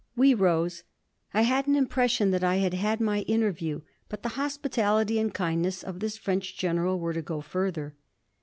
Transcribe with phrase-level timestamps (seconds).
[0.15, 0.83] We rose.
[1.31, 5.83] I had an impression that I had had my interview; but the hospitality and kindness
[5.83, 7.93] of this French general were to go further.